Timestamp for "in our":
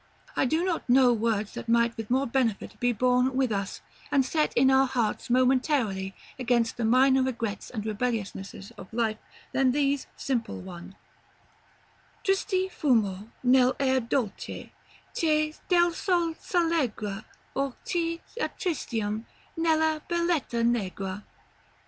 4.57-4.87